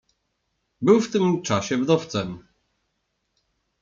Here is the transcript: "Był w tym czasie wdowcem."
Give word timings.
"Był 0.81 1.01
w 1.01 1.11
tym 1.11 1.41
czasie 1.41 1.77
wdowcem." 1.77 2.47